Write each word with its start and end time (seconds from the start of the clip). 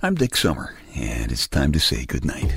I'm 0.00 0.14
Dick 0.14 0.36
Summer, 0.36 0.76
and 0.94 1.32
it's 1.32 1.48
time 1.48 1.72
to 1.72 1.80
say 1.80 2.04
goodnight. 2.04 2.54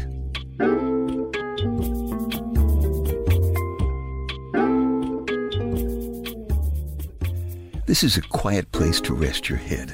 This 7.88 8.04
is 8.04 8.15
a 8.15 8.21
quiet 8.21 8.71
place 8.71 9.01
to 9.01 9.15
rest 9.15 9.49
your 9.49 9.57
head, 9.57 9.91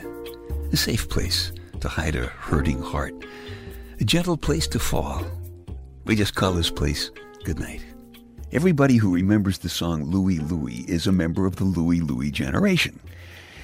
a 0.74 0.76
safe 0.76 1.08
place 1.08 1.54
to 1.80 1.88
hide 1.88 2.18
a 2.18 2.26
hurting 2.26 2.82
heart, 2.82 3.16
a 4.02 4.04
gentle 4.04 4.36
place 4.36 4.68
to 4.68 4.78
fall. 4.80 5.24
We 6.04 6.18
just 6.18 6.36
call 6.36 6.52
this 6.52 6.70
place 6.70 7.12
goodnight. 7.46 7.82
Everybody 8.52 8.98
who 8.98 9.16
remembers 9.16 9.60
the 9.60 9.70
song 9.70 10.04
Louie 10.04 10.40
Louie 10.40 10.84
is 10.90 11.08
a 11.08 11.14
member 11.14 11.46
of 11.46 11.56
the 11.56 11.64
Louie 11.64 12.02
Louie 12.02 12.30
generation. 12.30 13.00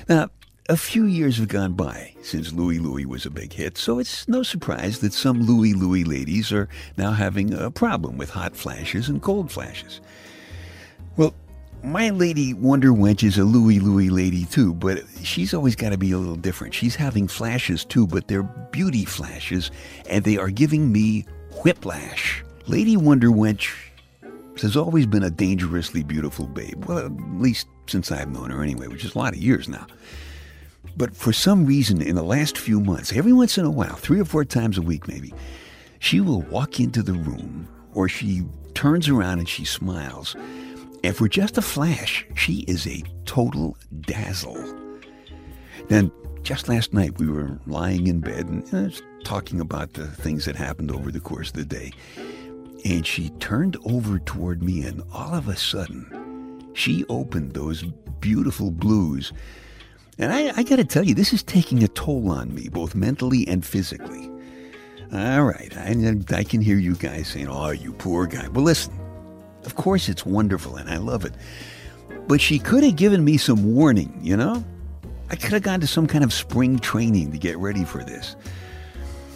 Now, 0.08 0.30
a 0.70 0.77
few 0.77 1.05
years 1.05 1.38
have 1.38 1.50
gone 1.50 1.73
by 1.73 2.14
since 2.21 2.54
Louie 2.54 2.80
Louie 2.80 3.05
was 3.05 3.25
a 3.25 3.30
big 3.30 3.52
hit, 3.52 3.77
so 3.77 4.00
it's 4.00 4.27
no 4.27 4.43
surprise 4.43 4.99
that 4.99 5.13
some 5.13 5.41
Louie 5.44 5.73
Louie 5.73 6.05
ladies 6.05 6.54
are 6.54 6.70
now 6.98 7.12
having 7.12 7.54
a 7.54 7.70
problem 7.70 8.17
with 8.17 8.30
hot 8.30 8.55
flashes 8.55 9.09
and 9.09 9.21
cold 9.21 9.52
flashes. 9.52 9.99
Well, 11.18 11.34
my 11.84 12.12
lady 12.12 12.54
Wonder 12.54 12.91
Wench 12.91 13.23
is 13.23 13.38
a 13.38 13.44
Louie 13.44 13.80
Louie 13.80 14.09
lady 14.09 14.45
too, 14.45 14.73
but 14.73 15.04
she's 15.21 15.54
always 15.54 15.76
got 15.76 15.90
to 15.90 15.98
be 15.98 16.13
a 16.13 16.18
little 16.18 16.38
different. 16.38 16.73
She's 16.73 16.95
having 16.95 17.27
flashes 17.27 17.84
too, 17.84 18.07
but 18.07 18.30
they're 18.30 18.43
beauty 18.43 19.04
flashes, 19.04 19.70
and 20.09 20.23
they 20.23 20.38
are 20.38 20.49
giving 20.49 20.93
me 20.93 21.26
whiplash. 21.66 22.41
Lady 22.68 22.95
Wonder 22.95 23.27
Wench 23.27 23.76
has 24.62 24.77
always 24.77 25.05
been 25.05 25.23
a 25.23 25.30
dangerously 25.30 26.04
beautiful 26.04 26.48
babe. 26.48 26.85
Well, 26.85 26.99
at 26.99 27.12
least 27.34 27.68
since 27.88 28.13
I've 28.13 28.32
known 28.32 28.49
her 28.49 28.63
anyway, 28.63 28.88
which 28.88 29.04
is 29.04 29.13
a 29.13 29.20
lot 29.20 29.34
of 29.34 29.40
years 29.40 29.68
now. 29.68 29.85
But 30.96 31.16
for 31.16 31.34
some 31.34 31.66
reason, 31.66 32.02
in 32.02 32.16
the 32.16 32.24
last 32.24 32.58
few 32.58 32.80
months, 32.80 33.14
every 33.14 33.34
once 33.34 33.58
in 33.58 33.66
a 33.66 33.72
while, 33.72 33.96
three 33.96 34.20
or 34.20 34.26
four 34.26 34.46
times 34.46 34.78
a 34.78 34.82
week 34.82 35.08
maybe, 35.08 35.34
she 36.00 36.20
will 36.22 36.42
walk 36.44 36.80
into 36.80 37.02
the 37.02 37.13
room 37.13 37.68
or 37.94 38.08
she 38.08 38.44
turns 38.74 39.10
around 39.10 39.40
and 39.40 39.50
she 39.50 39.66
smiles. 39.66 40.35
And 41.04 41.16
for 41.16 41.27
just 41.27 41.58
a 41.58 41.62
flash, 41.62 42.26
she 42.35 42.60
is 42.68 42.88
a 42.88 43.04
total 43.26 43.77
dazzle. 44.02 44.58
Then, 45.90 46.12
just 46.44 46.70
last 46.70 46.94
night, 46.94 47.20
we 47.20 47.28
were 47.28 47.60
lying 47.66 48.07
in 48.07 48.20
bed 48.20 48.48
and 48.48 48.74
uh, 48.74 48.96
talking 49.24 49.60
about 49.60 49.94
the 49.94 50.07
things 50.07 50.46
that 50.46 50.55
happened 50.55 50.91
over 50.91 51.12
the 51.12 51.20
course 51.20 51.50
of 51.50 51.55
the 51.55 51.66
day. 51.66 51.91
And 52.85 53.07
she 53.07 53.30
turned 53.40 53.78
over 53.85 54.20
toward 54.20 54.62
me, 54.62 54.84
and 54.84 55.04
all 55.13 55.34
of 55.34 55.48
a 55.48 55.55
sudden, 55.55 56.72
she 56.74 57.05
opened 57.10 57.54
those 57.54 57.84
beautiful 58.20 58.72
blues. 58.72 59.32
And 60.20 60.32
I, 60.32 60.52
I 60.56 60.64
got 60.64 60.76
to 60.76 60.86
tell 60.86 61.04
you, 61.04 61.16
this 61.16 61.34
is 61.34 61.44
taking 61.44 61.84
a 61.84 61.88
toll 61.88 62.30
on 62.30 62.54
me, 62.54 62.70
both 62.70 62.96
mentally 62.96 63.48
and 63.48 63.66
physically. 63.66 64.30
All 65.12 65.44
right, 65.44 65.75
I, 65.78 65.96
I 66.36 66.44
can 66.44 66.62
hear 66.62 66.78
you 66.78 66.96
guys 66.96 67.28
saying, 67.28 67.47
oh, 67.47 67.69
you 67.69 67.94
poor 67.94 68.25
guy. 68.25 68.47
Well, 68.47 68.64
listen, 68.64 68.94
of 69.66 69.75
course 69.75 70.09
it's 70.09 70.25
wonderful 70.25 70.75
and 70.75 70.90
I 70.90 70.97
love 70.97 71.25
it. 71.25 71.34
But 72.28 72.41
she 72.41 72.59
could 72.59 72.84
have 72.84 72.96
given 72.96 73.24
me 73.24 73.38
some 73.38 73.75
warning, 73.75 74.18
you 74.22 74.38
know? 74.38 74.64
I 75.30 75.36
could 75.36 75.53
have 75.53 75.64
gone 75.64 75.80
to 75.81 75.88
some 75.88 76.08
kind 76.08 76.24
of 76.24 76.34
spring 76.34 76.80
training 76.80 77.31
to 77.31 77.38
get 77.38 77.58
ready 77.58 77.86
for 77.86 78.03
this. 78.03 78.36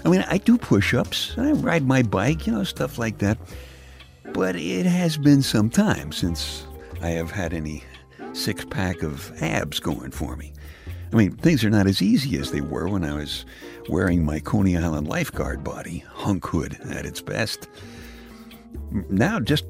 I 0.05 0.09
mean, 0.09 0.23
I 0.28 0.38
do 0.38 0.58
push 0.58 0.94
ups, 0.94 1.33
I 1.38 1.52
ride 1.52 1.83
my 1.83 2.02
bike, 2.02 2.48
you 2.48 2.53
know, 2.53 2.64
stuff 2.64 2.98
like 2.98 3.17
that. 3.20 3.38
But 4.33 4.55
it 4.55 4.86
has 4.86 5.17
been 5.17 5.42
some 5.42 5.70
time 5.70 6.11
since 6.11 6.66
I 7.02 7.09
have 7.09 7.31
had 7.31 7.53
any 7.53 7.83
six 8.33 8.64
pack 8.66 9.02
of 9.03 9.31
abs 9.42 9.80
going 9.80 10.11
for 10.11 10.36
me. 10.36 10.53
I 11.11 11.16
mean, 11.16 11.31
things 11.38 11.63
are 11.63 11.69
not 11.69 11.88
as 11.88 12.02
easy 12.02 12.38
as 12.38 12.52
they 12.52 12.61
were 12.61 12.89
when 12.89 13.05
I 13.05 13.13
was 13.13 13.45
wearing 13.89 14.25
my 14.25 14.39
Coney 14.39 14.77
Island 14.77 15.08
lifeguard 15.08 15.64
body, 15.64 16.03
hunk 16.09 16.45
hood 16.45 16.77
at 16.89 17.05
its 17.05 17.22
best. 17.22 17.69
Now, 19.09 19.39
just 19.39 19.66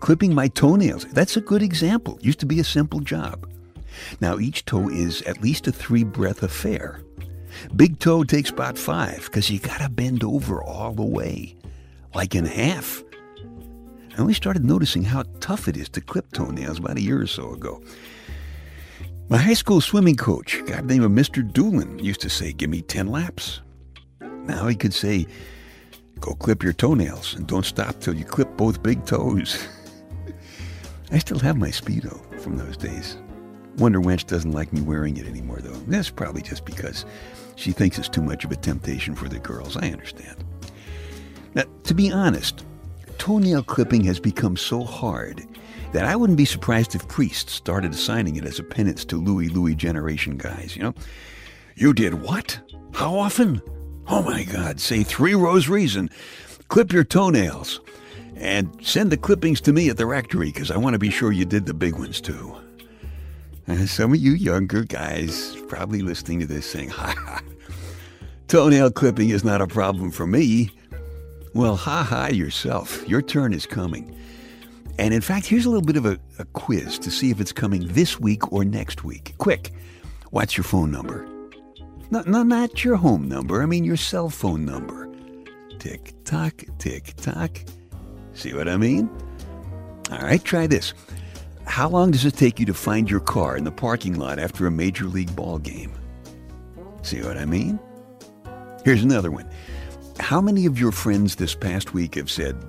clipping 0.00 0.34
my 0.34 0.48
toenails, 0.48 1.04
that's 1.06 1.36
a 1.36 1.40
good 1.40 1.62
example. 1.62 2.18
Used 2.22 2.40
to 2.40 2.46
be 2.46 2.58
a 2.58 2.64
simple 2.64 3.00
job. 3.00 3.48
Now, 4.20 4.38
each 4.38 4.64
toe 4.64 4.88
is 4.88 5.22
at 5.22 5.42
least 5.42 5.68
a 5.68 5.72
three 5.72 6.04
breath 6.04 6.42
affair. 6.42 7.02
Big 7.76 7.98
toe 7.98 8.24
takes 8.24 8.50
about 8.50 8.78
five 8.78 9.24
because 9.26 9.50
you 9.50 9.58
gotta 9.58 9.88
bend 9.88 10.24
over 10.24 10.62
all 10.62 10.92
the 10.92 11.04
way, 11.04 11.56
like 12.14 12.34
in 12.34 12.44
half. 12.44 13.02
I 14.16 14.20
only 14.20 14.34
started 14.34 14.64
noticing 14.64 15.04
how 15.04 15.24
tough 15.40 15.68
it 15.68 15.76
is 15.76 15.88
to 15.90 16.00
clip 16.00 16.32
toenails 16.32 16.78
about 16.78 16.96
a 16.96 17.00
year 17.00 17.20
or 17.20 17.26
so 17.26 17.52
ago. 17.52 17.82
My 19.30 19.38
high 19.38 19.54
school 19.54 19.80
swimming 19.80 20.16
coach, 20.16 20.60
guy 20.66 20.80
named 20.80 21.04
Mr. 21.16 21.48
Doolin, 21.48 22.00
used 22.00 22.20
to 22.22 22.28
say, 22.28 22.52
Give 22.52 22.68
me 22.68 22.82
10 22.82 23.06
laps. 23.06 23.60
Now 24.20 24.66
he 24.66 24.74
could 24.74 24.92
say, 24.92 25.24
Go 26.18 26.34
clip 26.34 26.64
your 26.64 26.72
toenails 26.72 27.36
and 27.36 27.46
don't 27.46 27.64
stop 27.64 28.00
till 28.00 28.16
you 28.16 28.24
clip 28.24 28.56
both 28.56 28.82
big 28.82 29.06
toes. 29.06 29.68
I 31.12 31.18
still 31.18 31.38
have 31.38 31.56
my 31.56 31.68
Speedo 31.68 32.40
from 32.40 32.56
those 32.56 32.76
days. 32.76 33.18
Wonder 33.78 34.00
Wench 34.00 34.26
doesn't 34.26 34.50
like 34.50 34.72
me 34.72 34.80
wearing 34.80 35.16
it 35.16 35.28
anymore, 35.28 35.60
though. 35.60 35.78
That's 35.86 36.10
probably 36.10 36.42
just 36.42 36.64
because 36.64 37.06
she 37.54 37.70
thinks 37.70 38.00
it's 38.00 38.08
too 38.08 38.22
much 38.22 38.44
of 38.44 38.50
a 38.50 38.56
temptation 38.56 39.14
for 39.14 39.28
the 39.28 39.38
girls. 39.38 39.76
I 39.76 39.90
understand. 39.90 40.42
Now, 41.54 41.66
to 41.84 41.94
be 41.94 42.10
honest, 42.10 42.64
toenail 43.18 43.62
clipping 43.62 44.02
has 44.06 44.18
become 44.18 44.56
so 44.56 44.82
hard 44.82 45.46
that 45.92 46.04
I 46.04 46.16
wouldn't 46.16 46.36
be 46.36 46.44
surprised 46.44 46.94
if 46.94 47.08
priests 47.08 47.52
started 47.52 47.92
assigning 47.92 48.36
it 48.36 48.44
as 48.44 48.58
a 48.58 48.64
penance 48.64 49.04
to 49.06 49.16
Louie 49.16 49.48
Louie 49.48 49.74
generation 49.74 50.36
guys, 50.36 50.76
you 50.76 50.82
know? 50.82 50.94
You 51.74 51.92
did 51.92 52.14
what? 52.14 52.60
How 52.92 53.14
often? 53.14 53.60
Oh 54.06 54.22
my 54.22 54.44
God, 54.44 54.80
say 54.80 55.02
three 55.02 55.34
rosaries 55.34 55.96
and 55.96 56.10
clip 56.68 56.92
your 56.92 57.04
toenails. 57.04 57.80
And 58.36 58.74
send 58.82 59.10
the 59.10 59.18
clippings 59.18 59.60
to 59.62 59.72
me 59.72 59.90
at 59.90 59.98
the 59.98 60.06
rectory 60.06 60.46
because 60.46 60.70
I 60.70 60.78
want 60.78 60.94
to 60.94 60.98
be 60.98 61.10
sure 61.10 61.30
you 61.30 61.44
did 61.44 61.66
the 61.66 61.74
big 61.74 61.94
ones 61.96 62.20
too. 62.22 62.56
And 63.66 63.88
some 63.88 64.12
of 64.12 64.18
you 64.18 64.32
younger 64.32 64.84
guys 64.84 65.56
probably 65.68 66.00
listening 66.00 66.40
to 66.40 66.46
this 66.46 66.64
saying, 66.66 66.88
ha 66.90 67.14
ha, 67.16 67.42
toenail 68.48 68.92
clipping 68.92 69.28
is 69.28 69.44
not 69.44 69.60
a 69.60 69.66
problem 69.66 70.10
for 70.10 70.26
me. 70.26 70.70
Well, 71.52 71.76
ha 71.76 72.02
ha 72.02 72.28
yourself. 72.28 73.06
Your 73.08 73.20
turn 73.20 73.52
is 73.52 73.66
coming. 73.66 74.16
And 75.00 75.14
in 75.14 75.22
fact, 75.22 75.46
here's 75.46 75.64
a 75.64 75.70
little 75.70 75.86
bit 75.86 75.96
of 75.96 76.04
a, 76.04 76.18
a 76.38 76.44
quiz 76.44 76.98
to 76.98 77.10
see 77.10 77.30
if 77.30 77.40
it's 77.40 77.52
coming 77.52 77.86
this 77.88 78.20
week 78.20 78.52
or 78.52 78.66
next 78.66 79.02
week. 79.02 79.32
Quick, 79.38 79.72
what's 80.28 80.58
your 80.58 80.64
phone 80.64 80.90
number? 80.90 81.26
No, 82.10 82.20
no, 82.26 82.42
not 82.42 82.84
your 82.84 82.96
home 82.96 83.26
number. 83.26 83.62
I 83.62 83.66
mean 83.66 83.82
your 83.82 83.96
cell 83.96 84.28
phone 84.28 84.66
number. 84.66 85.10
Tick 85.78 86.12
tock, 86.24 86.64
tick 86.76 87.14
tock. 87.16 87.60
See 88.34 88.52
what 88.52 88.68
I 88.68 88.76
mean? 88.76 89.08
All 90.12 90.18
right, 90.18 90.44
try 90.44 90.66
this. 90.66 90.92
How 91.64 91.88
long 91.88 92.10
does 92.10 92.26
it 92.26 92.34
take 92.34 92.60
you 92.60 92.66
to 92.66 92.74
find 92.74 93.10
your 93.10 93.20
car 93.20 93.56
in 93.56 93.64
the 93.64 93.72
parking 93.72 94.18
lot 94.18 94.38
after 94.38 94.66
a 94.66 94.70
major 94.70 95.06
league 95.06 95.34
ball 95.34 95.58
game? 95.58 95.92
See 97.00 97.22
what 97.22 97.38
I 97.38 97.46
mean? 97.46 97.80
Here's 98.84 99.02
another 99.02 99.30
one. 99.30 99.48
How 100.18 100.42
many 100.42 100.66
of 100.66 100.78
your 100.78 100.92
friends 100.92 101.36
this 101.36 101.54
past 101.54 101.94
week 101.94 102.16
have 102.16 102.30
said, 102.30 102.62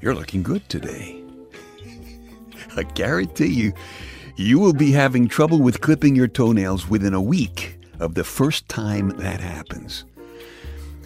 You're 0.00 0.16
looking 0.16 0.42
good 0.42 0.68
today? 0.68 1.22
I 2.76 2.82
guarantee 2.82 3.46
you, 3.46 3.72
you 4.36 4.58
will 4.58 4.74
be 4.74 4.92
having 4.92 5.28
trouble 5.28 5.60
with 5.60 5.80
clipping 5.80 6.14
your 6.14 6.28
toenails 6.28 6.88
within 6.88 7.14
a 7.14 7.22
week 7.22 7.78
of 7.98 8.14
the 8.14 8.24
first 8.24 8.68
time 8.68 9.10
that 9.18 9.40
happens. 9.40 10.04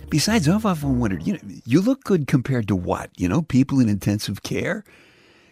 Besides, 0.09 0.49
I've 0.49 0.67
often 0.67 0.99
wondered, 0.99 1.25
you 1.25 1.35
know, 1.35 1.39
you 1.65 1.81
look 1.81 2.03
good 2.03 2.27
compared 2.27 2.67
to 2.69 2.75
what? 2.77 3.11
You 3.17 3.29
know, 3.29 3.43
people 3.43 3.79
in 3.79 3.89
intensive 3.89 4.43
care? 4.43 4.85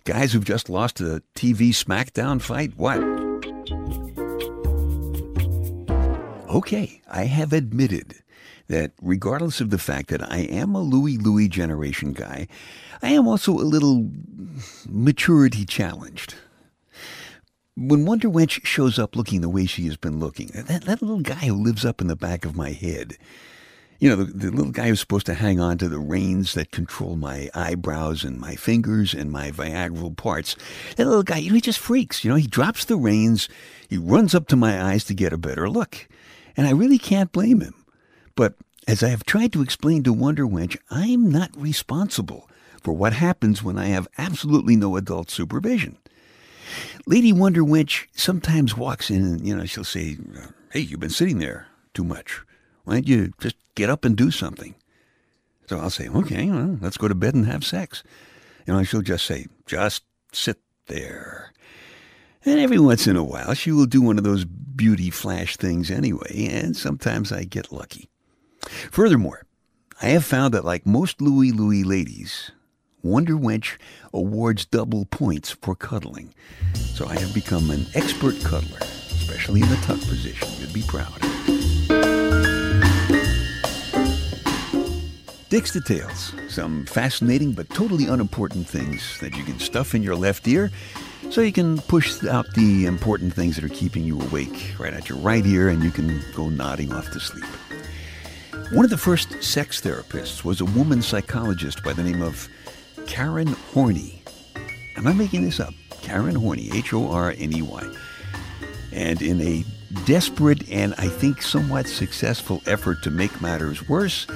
Guys 0.05 0.33
who've 0.33 0.45
just 0.45 0.69
lost 0.69 1.01
a 1.01 1.23
TV 1.37 1.69
SmackDown 1.69 2.43
fight? 2.43 2.73
What? 2.77 2.99
Okay, 6.49 7.01
I 7.09 7.25
have 7.25 7.53
admitted 7.53 8.17
that 8.69 8.93
regardless 9.03 9.61
of 9.61 9.71
the 9.71 9.79
fact 9.79 10.09
that 10.11 10.31
I 10.31 10.39
am 10.39 10.75
a 10.75 10.81
Louie 10.81 11.19
Louie 11.19 11.49
generation 11.49 12.13
guy, 12.13 12.47
I 13.03 13.11
am 13.11 13.27
also 13.27 13.53
a 13.53 13.61
little 13.61 14.11
maturity 14.89 15.65
challenged. 15.65 16.35
When 17.77 18.05
Wonder 18.05 18.29
Wench 18.29 18.65
shows 18.65 18.99
up 18.99 19.15
looking 19.15 19.41
the 19.41 19.49
way 19.49 19.67
she 19.67 19.87
has 19.87 19.97
been 19.97 20.19
looking, 20.19 20.49
that, 20.49 20.83
that 20.83 21.01
little 21.01 21.21
guy 21.21 21.47
who 21.47 21.55
lives 21.55 21.85
up 21.85 22.01
in 22.01 22.09
the 22.09 22.17
back 22.17 22.45
of 22.45 22.57
my 22.57 22.71
head, 22.73 23.17
you 24.01 24.09
know, 24.09 24.17
the, 24.17 24.25
the, 24.25 24.51
little 24.51 24.73
guy 24.73 24.89
who's 24.89 25.01
supposed 25.01 25.27
to 25.27 25.35
hang 25.35 25.61
on 25.61 25.79
to 25.79 25.89
the 25.89 25.99
reins 25.99 26.55
that 26.55 26.71
control 26.71 27.17
my 27.17 27.51
eyebrows 27.55 28.23
and 28.23 28.41
my 28.41 28.55
fingers 28.55 29.13
and 29.13 29.31
my 29.31 29.51
viagral 29.51 30.17
parts. 30.17 30.57
That 30.97 31.07
little 31.07 31.25
guy, 31.25 31.39
you 31.39 31.51
know, 31.51 31.57
he 31.57 31.61
just 31.61 31.81
freaks. 31.81 32.25
You 32.25 32.31
know, 32.31 32.37
he 32.37 32.47
drops 32.47 32.85
the 32.85 32.97
reins, 32.97 33.49
he 33.89 33.99
runs 33.99 34.35
up 34.35 34.47
to 34.49 34.57
my 34.57 34.81
eyes 34.83 35.05
to 35.05 35.15
get 35.15 35.33
a 35.33 35.39
better 35.39 35.69
look. 35.69 36.09
And 36.57 36.67
I 36.67 36.71
really 36.71 36.99
can't 36.99 37.33
blame 37.33 37.61
him. 37.61 37.78
But 38.39 38.55
as 38.87 39.03
I 39.03 39.09
have 39.09 39.25
tried 39.25 39.53
to 39.55 39.63
explain 39.63 40.05
to 40.05 40.13
Wonder 40.13 40.47
Wench, 40.47 40.77
I'm 40.93 41.29
not 41.29 41.51
responsible 41.57 42.49
for 42.81 42.93
what 42.93 43.13
happens 43.13 43.65
when 43.65 43.77
I 43.77 43.87
have 43.87 44.07
absolutely 44.17 44.77
no 44.77 44.95
adult 44.95 45.29
supervision. 45.29 45.99
Lady 47.05 47.33
Wonder 47.33 47.63
Wench 47.65 48.07
sometimes 48.13 48.77
walks 48.77 49.11
in 49.11 49.25
and, 49.25 49.45
you 49.45 49.57
know, 49.57 49.65
she'll 49.65 49.83
say, 49.83 50.19
Hey, 50.71 50.79
you've 50.79 51.01
been 51.01 51.11
sitting 51.11 51.41
there 51.41 51.67
too 51.95 52.05
much. 52.05 52.41
Why 52.85 52.95
don't 52.95 53.09
you 53.09 53.33
just 53.41 53.57
get 53.75 53.91
up 53.91 54.05
and 54.05 54.17
do 54.17 54.31
something. 54.31 54.77
So 55.67 55.81
I'll 55.81 55.91
say, 55.91 56.07
okay, 56.09 56.49
well, 56.49 56.79
let's 56.81 56.97
go 56.97 57.09
to 57.09 57.17
bed 57.17 57.35
and 57.35 57.47
have 57.47 57.65
sex. 57.65 58.05
You 58.69 58.73
know, 58.73 58.85
she'll 58.85 59.03
just 59.03 59.27
say, 59.27 59.47
just 59.67 60.05
sit 60.33 60.59
there. 60.87 61.53
And 62.45 62.61
every 62.61 62.79
once 62.79 63.09
in 63.09 63.17
a 63.17 63.25
while, 63.25 63.55
she 63.55 63.73
will 63.73 63.87
do 63.87 64.01
one 64.01 64.17
of 64.17 64.23
those 64.23 64.45
beauty 64.45 65.11
flash 65.11 65.57
things 65.57 65.91
anyway, 65.91 66.49
and 66.53 66.77
sometimes 66.77 67.33
I 67.33 67.43
get 67.43 67.73
lucky. 67.73 68.09
Furthermore, 68.91 69.45
I 70.01 70.07
have 70.11 70.25
found 70.25 70.55
that 70.55 70.65
like 70.65 70.87
most 70.87 71.21
Louie 71.21 71.53
Louie 71.53 71.83
ladies, 71.83 72.53
Wonder 73.03 73.35
Wench 73.35 73.77
awards 74.13 74.67
double 74.67 75.05
points 75.07 75.51
for 75.51 75.75
cuddling. 75.75 76.35
So 76.75 77.07
I 77.07 77.19
have 77.19 77.33
become 77.33 77.71
an 77.71 77.87
expert 77.95 78.41
cuddler, 78.43 78.81
especially 78.81 79.63
in 79.63 79.69
the 79.69 79.77
tuck 79.77 80.01
position. 80.01 80.49
You'd 80.59 80.73
be 80.73 80.83
proud. 80.83 81.19
Dick's 85.49 85.73
Details. 85.73 86.35
Some 86.49 86.85
fascinating 86.85 87.53
but 87.53 87.71
totally 87.71 88.07
unimportant 88.07 88.69
things 88.69 89.19
that 89.21 89.35
you 89.35 89.45
can 89.45 89.59
stuff 89.59 89.95
in 89.95 90.03
your 90.03 90.15
left 90.15 90.47
ear 90.47 90.71
so 91.31 91.41
you 91.41 91.53
can 91.53 91.79
push 91.83 92.23
out 92.25 92.53
the 92.55 92.85
important 92.85 93.33
things 93.33 93.57
that 93.57 93.65
are 93.65 93.75
keeping 93.75 94.05
you 94.05 94.21
awake 94.21 94.75
right 94.79 94.93
at 94.93 95.09
your 95.09 95.19
right 95.19 95.45
ear 95.47 95.69
and 95.69 95.83
you 95.83 95.91
can 95.91 96.23
go 96.35 96.49
nodding 96.51 96.93
off 96.93 97.11
to 97.13 97.21
sleep. 97.21 97.45
One 98.71 98.85
of 98.85 98.91
the 98.91 98.99
first 98.99 99.43
sex 99.43 99.81
therapists 99.81 100.45
was 100.45 100.61
a 100.61 100.67
woman 100.67 101.01
psychologist 101.01 101.83
by 101.83 101.95
the 101.95 102.03
name 102.03 102.21
of 102.21 102.49
Karen 103.07 103.47
Horney. 103.73 104.23
I'm 104.97 105.07
I 105.07 105.15
making 105.15 105.43
this 105.45 105.59
up. 105.59 105.73
Karen 106.03 106.35
Horney, 106.35 106.71
H 106.75 106.93
O 106.93 107.11
R 107.11 107.35
N 107.39 107.57
E 107.57 107.63
Y. 107.63 107.95
And 108.93 109.23
in 109.23 109.41
a 109.41 109.65
desperate 110.05 110.69
and 110.71 110.95
I 110.99 111.09
think 111.09 111.41
somewhat 111.41 111.87
successful 111.87 112.61
effort 112.67 113.03
to 113.05 113.11
make 113.11 113.41
matters 113.41 113.89
worse, 113.89 114.27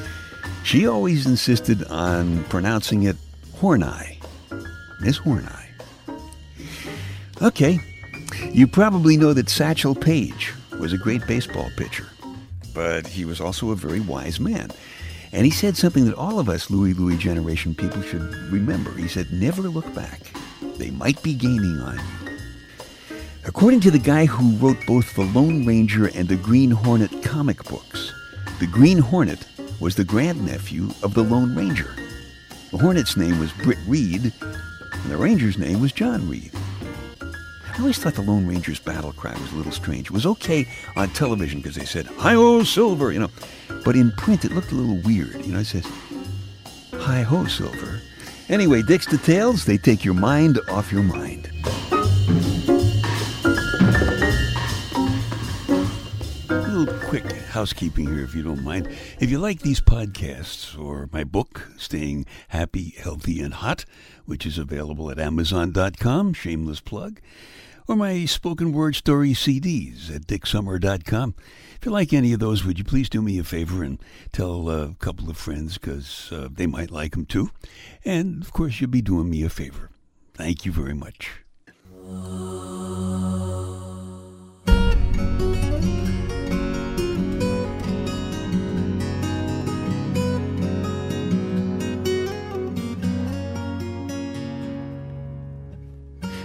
she 0.64 0.86
always 0.86 1.26
insisted 1.26 1.84
on 1.88 2.44
pronouncing 2.44 3.02
it 3.02 3.16
Horneye. 3.56 4.16
Miss 5.00 5.18
Horneye. 5.18 5.68
Okay, 7.42 7.78
you 8.50 8.66
probably 8.66 9.18
know 9.18 9.34
that 9.34 9.50
Satchel 9.50 9.94
Paige 9.94 10.54
was 10.78 10.94
a 10.94 10.98
great 10.98 11.26
baseball 11.26 11.68
pitcher, 11.76 12.06
but 12.74 13.06
he 13.06 13.24
was 13.24 13.40
also 13.40 13.70
a 13.70 13.76
very 13.76 14.00
wise 14.00 14.40
man. 14.40 14.70
And 15.32 15.44
he 15.46 15.50
said 15.50 15.76
something 15.76 16.04
that 16.04 16.14
all 16.14 16.38
of 16.38 16.48
us 16.48 16.70
Louie 16.70 16.92
Louie 16.92 17.16
generation 17.16 17.74
people 17.74 18.02
should 18.02 18.22
remember. 18.52 18.92
He 18.92 19.08
said, 19.08 19.32
never 19.32 19.62
look 19.62 19.94
back. 19.94 20.20
They 20.76 20.90
might 20.90 21.22
be 21.22 21.34
gaining 21.34 21.80
on 21.80 21.96
you. 21.96 22.38
According 23.44 23.80
to 23.80 23.90
the 23.90 23.98
guy 23.98 24.26
who 24.26 24.56
wrote 24.56 24.78
both 24.86 25.14
the 25.14 25.24
Lone 25.24 25.66
Ranger 25.66 26.06
and 26.06 26.28
the 26.28 26.36
Green 26.36 26.70
Hornet 26.70 27.22
comic 27.22 27.64
books, 27.64 28.12
the 28.60 28.66
Green 28.66 28.98
Hornet 28.98 29.46
was 29.80 29.96
the 29.96 30.04
grandnephew 30.04 30.90
of 31.02 31.14
the 31.14 31.24
Lone 31.24 31.54
Ranger. 31.54 31.94
The 32.70 32.78
Hornet's 32.78 33.16
name 33.16 33.40
was 33.40 33.52
Britt 33.52 33.78
Reid, 33.86 34.32
and 34.40 35.10
the 35.10 35.16
Ranger's 35.16 35.58
name 35.58 35.80
was 35.80 35.90
John 35.92 36.28
Reid. 36.28 36.52
I 37.72 37.78
always 37.78 37.98
thought 37.98 38.14
the 38.14 38.22
Lone 38.22 38.46
Ranger's 38.46 38.78
battle 38.78 39.12
cry 39.14 39.32
was 39.32 39.50
a 39.52 39.56
little 39.56 39.72
strange. 39.72 40.08
It 40.08 40.12
was 40.12 40.26
okay 40.26 40.68
on 40.94 41.08
television 41.10 41.60
because 41.60 41.74
they 41.74 41.86
said, 41.86 42.06
Hi-ho, 42.06 42.64
Silver, 42.64 43.12
you 43.12 43.18
know. 43.18 43.30
But 43.82 43.96
in 43.96 44.12
print, 44.12 44.44
it 44.44 44.52
looked 44.52 44.72
a 44.72 44.74
little 44.74 45.00
weird. 45.02 45.44
You 45.46 45.54
know, 45.54 45.60
it 45.60 45.64
says, 45.64 45.86
Hi-ho, 46.92 47.46
Silver. 47.46 48.00
Anyway, 48.50 48.82
Dick's 48.82 49.06
Details, 49.06 49.64
they 49.64 49.78
take 49.78 50.04
your 50.04 50.12
mind 50.12 50.60
off 50.68 50.92
your 50.92 51.02
mind. 51.02 51.41
Housekeeping 57.52 58.06
here, 58.06 58.24
if 58.24 58.34
you 58.34 58.42
don't 58.42 58.64
mind. 58.64 58.88
If 59.20 59.30
you 59.30 59.38
like 59.38 59.60
these 59.60 59.80
podcasts 59.80 60.78
or 60.78 61.08
my 61.12 61.22
book, 61.22 61.70
Staying 61.76 62.26
Happy, 62.48 62.94
Healthy, 62.98 63.40
and 63.40 63.54
Hot, 63.54 63.84
which 64.24 64.44
is 64.44 64.58
available 64.58 65.10
at 65.10 65.18
Amazon.com, 65.18 66.32
shameless 66.32 66.80
plug, 66.80 67.20
or 67.86 67.96
my 67.96 68.24
spoken 68.24 68.72
word 68.72 68.96
story 68.96 69.32
CDs 69.32 70.14
at 70.14 70.26
DickSummer.com. 70.26 71.34
If 71.76 71.86
you 71.86 71.92
like 71.92 72.12
any 72.12 72.32
of 72.32 72.40
those, 72.40 72.64
would 72.64 72.78
you 72.78 72.84
please 72.84 73.08
do 73.08 73.20
me 73.20 73.38
a 73.38 73.44
favor 73.44 73.82
and 73.82 73.98
tell 74.32 74.70
a 74.70 74.94
couple 74.94 75.28
of 75.28 75.36
friends 75.36 75.78
because 75.78 76.30
uh, 76.32 76.48
they 76.50 76.66
might 76.66 76.90
like 76.90 77.12
them 77.12 77.26
too? 77.26 77.50
And 78.04 78.42
of 78.42 78.52
course, 78.52 78.80
you'll 78.80 78.90
be 78.90 79.02
doing 79.02 79.28
me 79.28 79.42
a 79.44 79.50
favor. 79.50 79.90
Thank 80.34 80.64
you 80.64 80.72
very 80.72 80.94
much. 80.94 81.42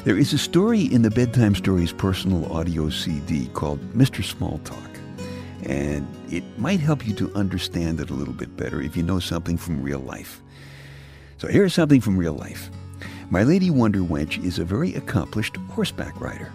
There 0.07 0.18
is 0.18 0.31
a 0.31 0.38
story 0.38 0.83
in 0.83 1.01
the 1.01 1.12
Bedtime 1.12 1.54
Stories 1.54 1.92
personal 1.92 2.50
audio 2.54 2.89
CD 2.89 3.48
called 3.48 3.81
Mr. 3.92 4.24
Small 4.24 4.57
Talk, 4.59 4.89
and 5.63 6.07
it 6.31 6.45
might 6.57 6.80
help 6.80 7.06
you 7.06 7.13
to 7.15 7.36
understand 7.36 8.00
it 8.00 8.09
a 8.09 8.13
little 8.13 8.33
bit 8.33 8.56
better 8.56 8.81
if 8.81 8.95
you 8.95 9.04
know 9.04 9.19
something 9.19 9.57
from 9.57 9.83
real 9.83 10.00
life. 10.00 10.42
So 11.39 11.50
here's 11.50 11.74
something 11.74 12.00
from 12.00 12.15
real 12.15 12.31
life. 12.31 12.71
My 13.31 13.44
Lady 13.44 13.69
Wonder 13.69 14.00
Wench 14.00 14.42
is 14.42 14.59
a 14.59 14.63
very 14.63 14.95
accomplished 14.95 15.57
horseback 15.71 16.21
rider. 16.21 16.53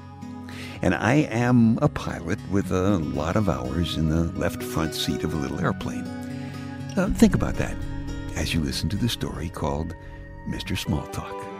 And 0.81 0.94
I 0.94 1.16
am 1.28 1.78
a 1.82 1.90
pilot 1.90 2.38
with 2.50 2.72
a 2.72 2.96
lot 2.96 3.37
of 3.37 3.50
hours 3.50 3.98
in 3.98 4.08
the 4.08 4.32
left 4.32 4.62
front 4.62 4.94
seat 4.94 5.25
of 5.25 5.34
a 5.34 5.37
little 5.37 5.60
airplane. 5.60 6.06
Think 7.16 7.34
about 7.34 7.56
that 7.56 7.76
as 8.34 8.55
you 8.55 8.62
listen 8.62 8.88
to 8.88 8.96
the 8.96 9.10
story 9.10 9.50
called 9.50 9.94
Mr. 10.48 10.75
Small 10.75 11.06
Talk. 11.08 11.51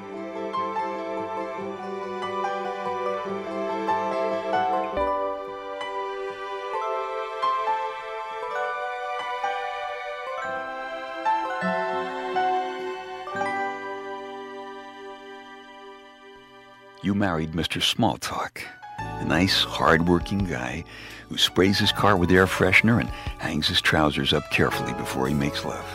Married 17.33 17.53
Mr. 17.53 17.81
Smalltalk, 17.81 18.61
a 18.99 19.25
nice, 19.25 19.65
hard-working 19.65 20.41
guy 20.41 20.85
who 21.31 21.39
sprays 21.39 21.79
his 21.79 21.91
car 21.91 22.15
with 22.15 22.31
air 22.31 22.45
freshener 22.45 23.01
and 23.01 23.09
hangs 23.39 23.67
his 23.67 23.81
trousers 23.81 24.35
up 24.35 24.43
carefully 24.51 24.93
before 24.93 25.27
he 25.27 25.33
makes 25.33 25.65
love. 25.65 25.87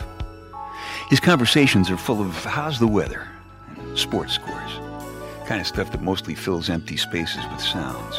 His 1.10 1.20
conversations 1.20 1.92
are 1.92 1.96
full 1.96 2.20
of 2.20 2.32
how's 2.44 2.80
the 2.80 2.88
weather 2.88 3.28
and 3.76 3.96
sports 3.96 4.32
scores, 4.32 4.72
kind 5.46 5.60
of 5.60 5.68
stuff 5.68 5.92
that 5.92 6.02
mostly 6.02 6.34
fills 6.34 6.68
empty 6.68 6.96
spaces 6.96 7.44
with 7.52 7.60
sounds. 7.60 8.16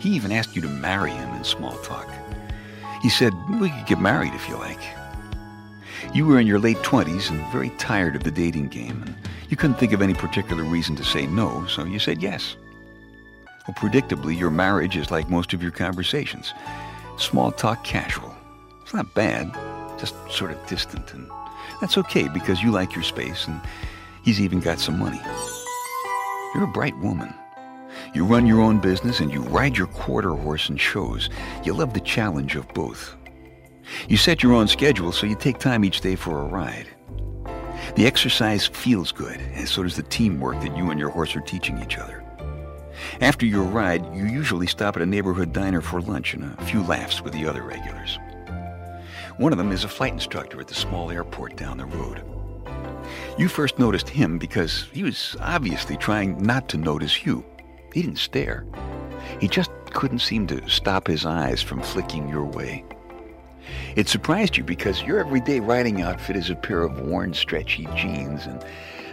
He 0.00 0.10
even 0.10 0.32
asked 0.32 0.56
you 0.56 0.62
to 0.62 0.68
marry 0.68 1.12
him 1.12 1.32
in 1.36 1.44
small 1.44 1.78
talk. 1.84 2.10
He 3.00 3.10
said, 3.10 3.32
we 3.60 3.70
could 3.70 3.86
get 3.86 4.00
married 4.00 4.34
if 4.34 4.48
you 4.48 4.56
like. 4.56 4.80
You 6.14 6.26
were 6.26 6.38
in 6.38 6.46
your 6.46 6.58
late 6.58 6.78
20s 6.78 7.30
and 7.30 7.52
very 7.52 7.70
tired 7.70 8.16
of 8.16 8.24
the 8.24 8.30
dating 8.30 8.68
game, 8.68 9.02
and 9.02 9.14
you 9.48 9.56
couldn't 9.56 9.76
think 9.76 9.92
of 9.92 10.02
any 10.02 10.14
particular 10.14 10.64
reason 10.64 10.96
to 10.96 11.04
say 11.04 11.26
no, 11.26 11.66
so 11.66 11.84
you 11.84 11.98
said 11.98 12.22
yes. 12.22 12.56
Well, 13.66 13.74
predictably, 13.76 14.38
your 14.38 14.50
marriage 14.50 14.96
is 14.96 15.10
like 15.10 15.28
most 15.28 15.52
of 15.52 15.62
your 15.62 15.72
conversations. 15.72 16.54
Small 17.18 17.52
talk 17.52 17.84
casual. 17.84 18.34
It's 18.82 18.94
not 18.94 19.14
bad, 19.14 19.52
just 19.98 20.14
sort 20.30 20.50
of 20.50 20.66
distant, 20.66 21.12
and 21.12 21.28
that's 21.80 21.98
okay 21.98 22.28
because 22.28 22.62
you 22.62 22.70
like 22.70 22.94
your 22.94 23.04
space 23.04 23.46
and 23.46 23.60
he's 24.24 24.40
even 24.40 24.60
got 24.60 24.78
some 24.78 24.98
money. 24.98 25.20
You're 26.54 26.64
a 26.64 26.72
bright 26.72 26.96
woman. 26.98 27.34
You 28.14 28.24
run 28.24 28.46
your 28.46 28.60
own 28.60 28.78
business 28.78 29.20
and 29.20 29.30
you 29.30 29.42
ride 29.42 29.76
your 29.76 29.86
quarter 29.88 30.30
horse 30.30 30.70
in 30.70 30.76
shows. 30.76 31.28
You 31.64 31.74
love 31.74 31.92
the 31.92 32.00
challenge 32.00 32.56
of 32.56 32.66
both. 32.72 33.17
You 34.08 34.16
set 34.16 34.42
your 34.42 34.54
own 34.54 34.68
schedule 34.68 35.12
so 35.12 35.26
you 35.26 35.34
take 35.34 35.58
time 35.58 35.84
each 35.84 36.00
day 36.00 36.16
for 36.16 36.40
a 36.40 36.44
ride. 36.44 36.88
The 37.96 38.06
exercise 38.06 38.66
feels 38.66 39.12
good, 39.12 39.40
and 39.54 39.68
so 39.68 39.82
does 39.82 39.96
the 39.96 40.02
teamwork 40.02 40.60
that 40.60 40.76
you 40.76 40.90
and 40.90 41.00
your 41.00 41.10
horse 41.10 41.34
are 41.36 41.40
teaching 41.40 41.82
each 41.82 41.98
other. 41.98 42.24
After 43.20 43.46
your 43.46 43.62
ride, 43.62 44.04
you 44.14 44.26
usually 44.26 44.66
stop 44.66 44.96
at 44.96 45.02
a 45.02 45.06
neighborhood 45.06 45.52
diner 45.52 45.80
for 45.80 46.00
lunch 46.00 46.34
and 46.34 46.58
a 46.58 46.64
few 46.64 46.82
laughs 46.82 47.22
with 47.22 47.32
the 47.32 47.46
other 47.46 47.62
regulars. 47.62 48.18
One 49.36 49.52
of 49.52 49.58
them 49.58 49.72
is 49.72 49.84
a 49.84 49.88
flight 49.88 50.12
instructor 50.12 50.60
at 50.60 50.66
the 50.66 50.74
small 50.74 51.10
airport 51.10 51.56
down 51.56 51.78
the 51.78 51.86
road. 51.86 52.22
You 53.38 53.48
first 53.48 53.78
noticed 53.78 54.08
him 54.08 54.38
because 54.38 54.88
he 54.92 55.04
was 55.04 55.36
obviously 55.40 55.96
trying 55.96 56.42
not 56.42 56.68
to 56.70 56.76
notice 56.76 57.24
you. 57.24 57.44
He 57.94 58.02
didn't 58.02 58.18
stare. 58.18 58.66
He 59.40 59.48
just 59.48 59.70
couldn't 59.92 60.18
seem 60.18 60.46
to 60.48 60.68
stop 60.68 61.06
his 61.06 61.24
eyes 61.24 61.62
from 61.62 61.82
flicking 61.82 62.28
your 62.28 62.44
way. 62.44 62.84
It 63.96 64.08
surprised 64.08 64.56
you 64.56 64.64
because 64.64 65.02
your 65.02 65.18
everyday 65.18 65.60
riding 65.60 66.02
outfit 66.02 66.36
is 66.36 66.50
a 66.50 66.54
pair 66.54 66.82
of 66.82 67.00
worn, 67.00 67.34
stretchy 67.34 67.86
jeans 67.96 68.46
and 68.46 68.64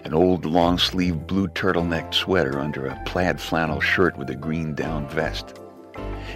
an 0.04 0.14
old 0.14 0.46
long-sleeved 0.46 1.26
blue 1.26 1.48
turtleneck 1.48 2.14
sweater 2.14 2.60
under 2.60 2.86
a 2.86 3.02
plaid 3.06 3.42
flannel 3.42 3.82
shirt 3.82 4.16
with 4.18 4.30
a 4.30 4.36
green 4.36 4.76
down 4.76 5.08
vest. 5.10 5.60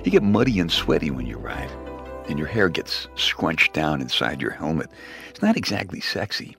You 0.04 0.12
get 0.12 0.24
muddy 0.24 0.60
and 0.60 0.72
sweaty 0.72 1.12
when 1.12 1.28
you 1.28 1.38
ride. 1.38 1.70
and 2.30 2.38
your 2.38 2.48
hair 2.48 2.70
gets 2.70 3.08
scrunched 3.16 3.74
down 3.74 4.02
inside 4.02 4.42
your 4.42 4.52
helmet. 4.52 4.90
It's 5.30 5.42
not 5.42 5.58
exactly 5.58 6.00
sexy. 6.00 6.56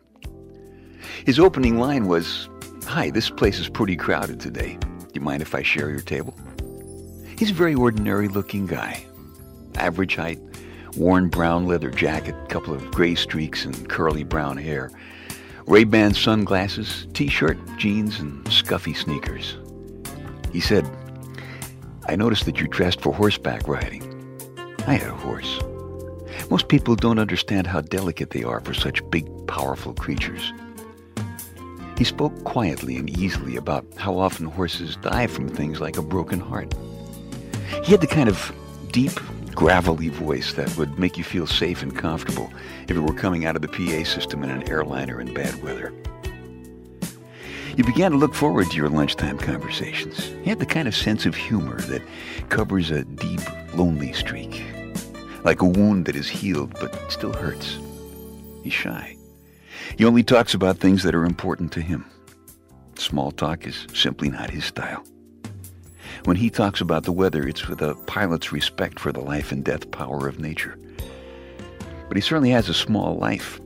His 1.24 1.38
opening 1.38 1.78
line 1.78 2.06
was, 2.08 2.48
Hi, 2.86 3.10
this 3.10 3.30
place 3.30 3.58
is 3.58 3.68
pretty 3.68 3.96
crowded 3.96 4.40
today. 4.40 4.76
Do 4.80 5.08
you 5.14 5.20
mind 5.20 5.42
if 5.42 5.54
I 5.54 5.62
share 5.62 5.90
your 5.90 6.00
table? 6.00 6.34
He's 7.38 7.50
a 7.50 7.54
very 7.54 7.74
ordinary 7.74 8.28
looking 8.28 8.66
guy. 8.66 9.04
Average 9.76 10.16
height, 10.16 10.40
worn 10.96 11.28
brown 11.28 11.66
leather 11.66 11.90
jacket, 11.90 12.34
couple 12.48 12.74
of 12.74 12.90
gray 12.90 13.14
streaks 13.14 13.64
and 13.64 13.88
curly 13.88 14.24
brown 14.24 14.56
hair. 14.56 14.90
Ray-Ban 15.66 16.14
sunglasses, 16.14 17.06
t-shirt, 17.12 17.58
jeans, 17.76 18.18
and 18.18 18.44
scuffy 18.50 18.94
sneakers. 18.94 19.56
He 20.52 20.60
said, 20.60 20.88
I 22.08 22.16
noticed 22.16 22.44
that 22.46 22.60
you 22.60 22.66
dressed 22.66 23.00
for 23.00 23.12
horseback 23.12 23.68
riding. 23.68 24.02
I 24.86 24.94
had 24.94 25.08
a 25.08 25.14
horse. 25.14 25.60
Most 26.50 26.68
people 26.68 26.96
don't 26.96 27.20
understand 27.20 27.68
how 27.68 27.82
delicate 27.82 28.30
they 28.30 28.42
are 28.42 28.60
for 28.60 28.74
such 28.74 29.08
big, 29.10 29.28
powerful 29.46 29.94
creatures. 29.94 30.52
He 31.96 32.04
spoke 32.04 32.44
quietly 32.44 32.96
and 32.96 33.10
easily 33.10 33.56
about 33.56 33.84
how 33.96 34.18
often 34.18 34.46
horses 34.46 34.96
die 34.96 35.26
from 35.26 35.48
things 35.48 35.80
like 35.80 35.98
a 35.98 36.02
broken 36.02 36.40
heart. 36.40 36.74
He 37.84 37.92
had 37.92 38.00
the 38.00 38.06
kind 38.06 38.28
of 38.28 38.52
deep, 38.90 39.12
gravelly 39.60 40.08
voice 40.08 40.54
that 40.54 40.74
would 40.78 40.98
make 40.98 41.18
you 41.18 41.22
feel 41.22 41.46
safe 41.46 41.82
and 41.82 41.94
comfortable 41.94 42.50
if 42.88 42.96
it 42.96 43.00
were 43.00 43.12
coming 43.12 43.44
out 43.44 43.56
of 43.56 43.60
the 43.60 43.68
PA 43.68 44.02
system 44.08 44.42
in 44.42 44.48
an 44.48 44.66
airliner 44.70 45.20
in 45.20 45.34
bad 45.34 45.62
weather. 45.62 45.92
You 47.76 47.84
began 47.84 48.10
to 48.12 48.16
look 48.16 48.34
forward 48.34 48.70
to 48.70 48.76
your 48.78 48.88
lunchtime 48.88 49.36
conversations. 49.36 50.32
He 50.42 50.48
had 50.48 50.60
the 50.60 50.64
kind 50.64 50.88
of 50.88 50.96
sense 50.96 51.26
of 51.26 51.34
humor 51.34 51.78
that 51.82 52.00
covers 52.48 52.90
a 52.90 53.04
deep, 53.04 53.42
lonely 53.74 54.14
streak, 54.14 54.64
like 55.44 55.60
a 55.60 55.66
wound 55.66 56.06
that 56.06 56.16
is 56.16 56.26
healed 56.26 56.72
but 56.80 56.98
still 57.12 57.34
hurts. 57.34 57.78
He's 58.64 58.72
shy. 58.72 59.14
He 59.98 60.06
only 60.06 60.22
talks 60.22 60.54
about 60.54 60.78
things 60.78 61.02
that 61.02 61.14
are 61.14 61.26
important 61.26 61.70
to 61.72 61.82
him. 61.82 62.06
Small 62.94 63.30
talk 63.30 63.66
is 63.66 63.86
simply 63.92 64.30
not 64.30 64.48
his 64.48 64.64
style. 64.64 65.04
When 66.24 66.36
he 66.36 66.50
talks 66.50 66.80
about 66.80 67.04
the 67.04 67.12
weather, 67.12 67.48
it's 67.48 67.66
with 67.66 67.80
a 67.80 67.94
pilot's 68.06 68.52
respect 68.52 69.00
for 69.00 69.12
the 69.12 69.20
life 69.20 69.52
and 69.52 69.64
death 69.64 69.90
power 69.90 70.28
of 70.28 70.38
nature. 70.38 70.78
But 72.08 72.16
he 72.16 72.20
certainly 72.20 72.50
has 72.50 72.68
a 72.68 72.74
small 72.74 73.16
life. 73.16 73.60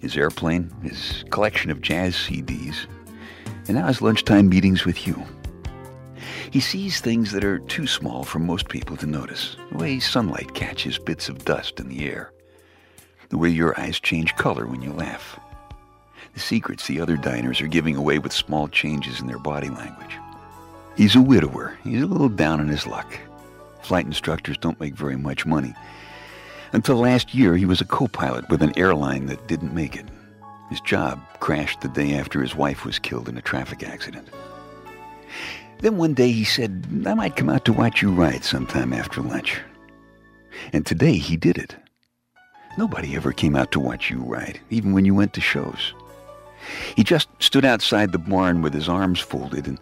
His 0.00 0.16
airplane, 0.16 0.70
his 0.82 1.24
collection 1.30 1.70
of 1.70 1.80
jazz 1.80 2.14
CDs, 2.14 2.86
and 3.68 3.76
now 3.76 3.86
his 3.86 4.02
lunchtime 4.02 4.48
meetings 4.48 4.84
with 4.84 5.06
you. 5.06 5.22
He 6.50 6.60
sees 6.60 7.00
things 7.00 7.32
that 7.32 7.44
are 7.44 7.58
too 7.58 7.86
small 7.86 8.24
for 8.24 8.38
most 8.38 8.68
people 8.68 8.96
to 8.96 9.06
notice, 9.06 9.56
the 9.70 9.78
way 9.78 10.00
sunlight 10.00 10.54
catches 10.54 10.98
bits 10.98 11.28
of 11.28 11.44
dust 11.44 11.80
in 11.80 11.88
the 11.88 12.04
air, 12.06 12.32
the 13.28 13.38
way 13.38 13.48
your 13.48 13.78
eyes 13.80 14.00
change 14.00 14.36
color 14.36 14.66
when 14.66 14.82
you 14.82 14.92
laugh, 14.92 15.38
the 16.34 16.40
secrets 16.40 16.86
the 16.86 17.00
other 17.00 17.16
diners 17.16 17.60
are 17.60 17.68
giving 17.68 17.96
away 17.96 18.18
with 18.18 18.32
small 18.32 18.66
changes 18.68 19.20
in 19.20 19.26
their 19.28 19.38
body 19.38 19.68
language. 19.68 20.18
He's 20.96 21.16
a 21.16 21.20
widower. 21.20 21.76
He's 21.82 22.02
a 22.02 22.06
little 22.06 22.28
down 22.28 22.60
in 22.60 22.68
his 22.68 22.86
luck. 22.86 23.18
Flight 23.82 24.06
instructors 24.06 24.56
don't 24.56 24.80
make 24.80 24.94
very 24.94 25.16
much 25.16 25.44
money. 25.44 25.74
Until 26.72 26.96
last 26.96 27.34
year, 27.34 27.56
he 27.56 27.66
was 27.66 27.80
a 27.80 27.84
co-pilot 27.84 28.48
with 28.48 28.62
an 28.62 28.76
airline 28.78 29.26
that 29.26 29.46
didn't 29.46 29.74
make 29.74 29.96
it. 29.96 30.06
His 30.70 30.80
job 30.80 31.20
crashed 31.40 31.80
the 31.80 31.88
day 31.88 32.14
after 32.14 32.40
his 32.40 32.54
wife 32.54 32.84
was 32.84 32.98
killed 32.98 33.28
in 33.28 33.36
a 33.36 33.42
traffic 33.42 33.82
accident. 33.82 34.28
Then 35.80 35.98
one 35.98 36.14
day 36.14 36.32
he 36.32 36.44
said, 36.44 36.86
I 37.06 37.14
might 37.14 37.36
come 37.36 37.50
out 37.50 37.64
to 37.66 37.72
watch 37.72 38.00
you 38.00 38.10
ride 38.10 38.44
sometime 38.44 38.92
after 38.92 39.20
lunch. 39.20 39.60
And 40.72 40.86
today 40.86 41.16
he 41.16 41.36
did 41.36 41.58
it. 41.58 41.76
Nobody 42.78 43.14
ever 43.14 43.32
came 43.32 43.54
out 43.54 43.70
to 43.72 43.80
watch 43.80 44.10
you 44.10 44.18
ride, 44.18 44.60
even 44.70 44.92
when 44.92 45.04
you 45.04 45.14
went 45.14 45.32
to 45.34 45.40
shows. 45.40 45.92
He 46.96 47.04
just 47.04 47.28
stood 47.38 47.64
outside 47.64 48.12
the 48.12 48.18
barn 48.18 48.62
with 48.62 48.72
his 48.72 48.88
arms 48.88 49.20
folded, 49.20 49.66
and 49.66 49.78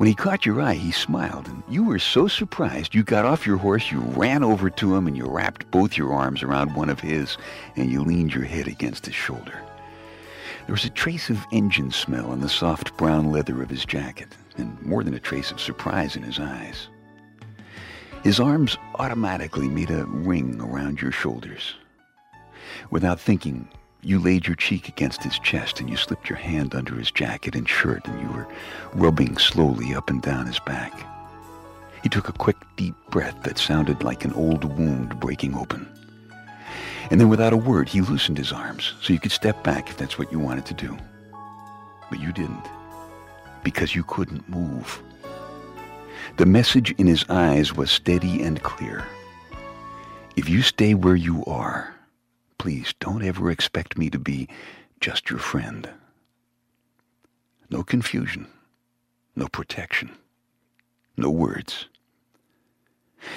when 0.00 0.06
he 0.06 0.14
caught 0.14 0.46
your 0.46 0.62
eye, 0.62 0.72
he 0.72 0.92
smiled, 0.92 1.46
and 1.46 1.62
you 1.68 1.84
were 1.84 1.98
so 1.98 2.26
surprised 2.26 2.94
you 2.94 3.02
got 3.02 3.26
off 3.26 3.46
your 3.46 3.58
horse, 3.58 3.92
you 3.92 4.00
ran 4.00 4.42
over 4.42 4.70
to 4.70 4.96
him, 4.96 5.06
and 5.06 5.14
you 5.14 5.26
wrapped 5.26 5.70
both 5.70 5.98
your 5.98 6.14
arms 6.14 6.42
around 6.42 6.74
one 6.74 6.88
of 6.88 7.00
his, 7.00 7.36
and 7.76 7.90
you 7.90 8.02
leaned 8.02 8.32
your 8.32 8.44
head 8.44 8.66
against 8.66 9.04
his 9.04 9.14
shoulder. 9.14 9.62
There 10.64 10.72
was 10.72 10.86
a 10.86 10.88
trace 10.88 11.28
of 11.28 11.44
engine 11.52 11.90
smell 11.90 12.32
in 12.32 12.40
the 12.40 12.48
soft 12.48 12.96
brown 12.96 13.30
leather 13.30 13.62
of 13.62 13.68
his 13.68 13.84
jacket, 13.84 14.38
and 14.56 14.80
more 14.80 15.04
than 15.04 15.12
a 15.12 15.20
trace 15.20 15.50
of 15.50 15.60
surprise 15.60 16.16
in 16.16 16.22
his 16.22 16.40
eyes. 16.40 16.88
His 18.24 18.40
arms 18.40 18.78
automatically 18.94 19.68
made 19.68 19.90
a 19.90 20.06
ring 20.06 20.62
around 20.62 21.02
your 21.02 21.12
shoulders. 21.12 21.74
Without 22.90 23.20
thinking, 23.20 23.68
you 24.02 24.18
laid 24.18 24.46
your 24.46 24.56
cheek 24.56 24.88
against 24.88 25.22
his 25.22 25.38
chest 25.38 25.80
and 25.80 25.90
you 25.90 25.96
slipped 25.96 26.28
your 26.28 26.38
hand 26.38 26.74
under 26.74 26.94
his 26.94 27.10
jacket 27.10 27.54
and 27.54 27.68
shirt 27.68 28.06
and 28.06 28.20
you 28.20 28.28
were 28.28 28.48
rubbing 28.94 29.36
slowly 29.36 29.94
up 29.94 30.08
and 30.08 30.22
down 30.22 30.46
his 30.46 30.58
back. 30.60 30.92
He 32.02 32.08
took 32.08 32.28
a 32.28 32.32
quick, 32.32 32.56
deep 32.76 32.94
breath 33.10 33.42
that 33.42 33.58
sounded 33.58 34.02
like 34.02 34.24
an 34.24 34.32
old 34.32 34.64
wound 34.64 35.20
breaking 35.20 35.54
open. 35.54 35.86
And 37.10 37.20
then 37.20 37.28
without 37.28 37.52
a 37.52 37.58
word, 37.58 37.88
he 37.88 38.00
loosened 38.00 38.38
his 38.38 38.52
arms 38.52 38.94
so 39.02 39.12
you 39.12 39.18
could 39.18 39.32
step 39.32 39.62
back 39.62 39.90
if 39.90 39.96
that's 39.96 40.18
what 40.18 40.32
you 40.32 40.38
wanted 40.38 40.64
to 40.66 40.74
do. 40.74 40.96
But 42.08 42.20
you 42.20 42.32
didn't 42.32 42.68
because 43.62 43.94
you 43.94 44.04
couldn't 44.04 44.48
move. 44.48 45.02
The 46.38 46.46
message 46.46 46.92
in 46.92 47.06
his 47.06 47.24
eyes 47.28 47.74
was 47.74 47.90
steady 47.90 48.42
and 48.42 48.62
clear. 48.62 49.04
If 50.36 50.48
you 50.48 50.62
stay 50.62 50.94
where 50.94 51.16
you 51.16 51.44
are, 51.44 51.94
please 52.60 52.92
don't 53.00 53.24
ever 53.24 53.50
expect 53.50 53.96
me 53.96 54.10
to 54.10 54.18
be 54.18 54.46
just 55.00 55.30
your 55.30 55.38
friend. 55.38 55.88
No 57.70 57.82
confusion, 57.82 58.48
no 59.34 59.48
protection, 59.48 60.10
no 61.16 61.30
words. 61.30 61.86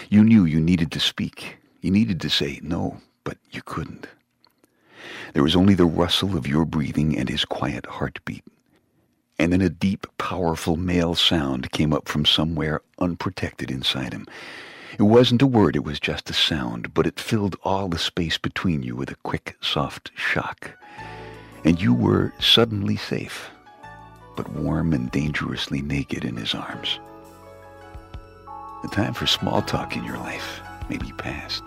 You 0.10 0.26
knew 0.26 0.44
you 0.44 0.60
needed 0.60 0.92
to 0.92 1.00
speak. 1.00 1.56
You 1.80 1.90
needed 1.90 2.20
to 2.20 2.30
say 2.30 2.60
no, 2.62 2.98
but 3.24 3.38
you 3.50 3.62
couldn't. 3.62 4.08
There 5.34 5.44
was 5.44 5.56
only 5.56 5.74
the 5.74 5.86
rustle 5.86 6.36
of 6.36 6.46
your 6.46 6.66
breathing 6.66 7.18
and 7.18 7.30
his 7.30 7.46
quiet 7.46 7.86
heartbeat 7.86 8.44
and 9.40 9.52
then 9.52 9.62
a 9.62 9.70
deep, 9.70 10.06
powerful 10.18 10.78
male 10.78 11.16
sound 11.16 11.72
came 11.72 11.94
up 11.94 12.08
from 12.08 12.26
somewhere 12.26 12.82
unprotected 13.00 13.72
inside 13.72 14.14
him. 14.14 14.28
It 15.00 15.04
wasn't 15.04 15.42
a 15.42 15.48
word, 15.48 15.76
it 15.76 15.84
was 15.84 16.00
just 16.00 16.30
a 16.30 16.34
sound, 16.34 16.94
but 16.94 17.08
it 17.08 17.20
filled 17.20 17.56
all 17.64 17.88
the 17.88 17.98
space 17.98 18.38
between 18.38 18.84
you 18.84 18.96
with 18.96 19.10
a 19.10 19.16
quick, 19.24 19.58
soft 19.60 20.12
shock. 20.16 20.72
And 21.64 21.82
you 21.82 21.94
were 21.94 22.34
suddenly 22.40 22.96
safe, 22.96 23.50
but 24.36 24.52
warm 24.52 24.94
and 24.94 25.10
dangerously 25.10 25.82
naked 25.82 26.24
in 26.24 26.36
his 26.36 26.54
arms. 26.54 27.00
The 28.84 28.90
time 28.90 29.14
for 29.14 29.26
small 29.26 29.62
talk 29.64 29.96
in 29.96 30.04
your 30.04 30.18
life 30.18 30.62
may 30.90 30.98
be 30.98 31.12
past. 31.14 31.64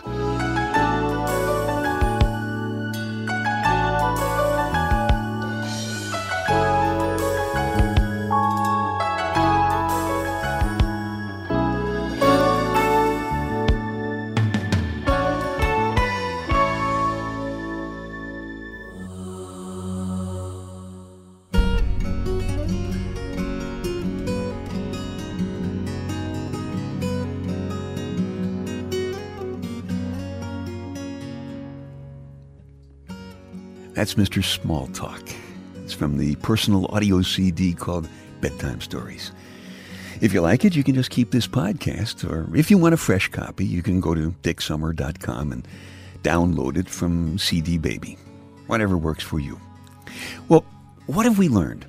That's 34.06 34.30
Mr. 34.30 34.44
Small 34.44 34.86
Talk. 34.86 35.20
It's 35.82 35.92
from 35.92 36.16
the 36.16 36.36
personal 36.36 36.86
audio 36.94 37.22
CD 37.22 37.74
called 37.74 38.08
Bedtime 38.40 38.80
Stories. 38.80 39.32
If 40.20 40.32
you 40.32 40.42
like 40.42 40.64
it, 40.64 40.76
you 40.76 40.84
can 40.84 40.94
just 40.94 41.10
keep 41.10 41.32
this 41.32 41.48
podcast, 41.48 42.22
or 42.22 42.56
if 42.56 42.70
you 42.70 42.78
want 42.78 42.94
a 42.94 42.98
fresh 42.98 43.26
copy, 43.26 43.66
you 43.66 43.82
can 43.82 44.00
go 44.00 44.14
to 44.14 44.30
dicksummer.com 44.44 45.50
and 45.50 45.66
download 46.22 46.76
it 46.76 46.88
from 46.88 47.36
CD 47.36 47.78
Baby. 47.78 48.16
Whatever 48.68 48.96
works 48.96 49.24
for 49.24 49.40
you. 49.40 49.60
Well, 50.48 50.64
what 51.06 51.26
have 51.26 51.40
we 51.40 51.48
learned? 51.48 51.84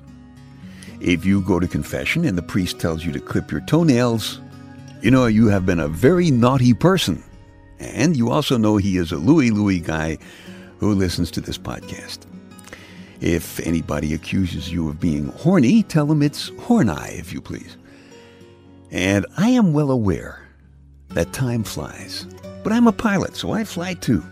If 1.00 1.24
you 1.24 1.40
go 1.42 1.60
to 1.60 1.68
confession 1.68 2.24
and 2.24 2.36
the 2.36 2.42
priest 2.42 2.80
tells 2.80 3.04
you 3.04 3.12
to 3.12 3.20
clip 3.20 3.52
your 3.52 3.60
toenails, 3.60 4.40
you 5.02 5.12
know 5.12 5.26
you 5.26 5.46
have 5.46 5.64
been 5.64 5.78
a 5.78 5.86
very 5.86 6.32
naughty 6.32 6.74
person. 6.74 7.22
And 7.78 8.16
you 8.16 8.32
also 8.32 8.56
know 8.56 8.76
he 8.76 8.96
is 8.96 9.12
a 9.12 9.18
Louie 9.18 9.52
Louie 9.52 9.78
guy 9.78 10.18
who 10.78 10.94
listens 10.94 11.30
to 11.32 11.40
this 11.40 11.58
podcast. 11.58 12.20
If 13.20 13.58
anybody 13.60 14.14
accuses 14.14 14.72
you 14.72 14.88
of 14.88 15.00
being 15.00 15.26
horny, 15.28 15.82
tell 15.82 16.06
them 16.06 16.22
it's 16.22 16.50
horny, 16.60 17.18
if 17.18 17.32
you 17.32 17.40
please. 17.40 17.76
And 18.90 19.26
I 19.36 19.50
am 19.50 19.72
well 19.72 19.90
aware 19.90 20.46
that 21.10 21.32
time 21.32 21.64
flies. 21.64 22.26
But 22.62 22.72
I'm 22.72 22.86
a 22.86 22.92
pilot, 22.92 23.36
so 23.36 23.52
I 23.52 23.64
fly 23.64 23.94
too. 23.94 24.24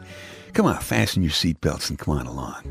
Come 0.52 0.66
on, 0.66 0.80
fasten 0.80 1.22
your 1.22 1.32
seatbelts 1.32 1.90
and 1.90 1.98
come 1.98 2.16
on 2.16 2.26
along. 2.26 2.62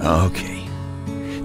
Okay, 0.00 0.57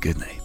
Good 0.00 0.18
night. 0.18 0.39